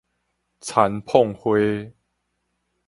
[0.59, 1.93] 田椪花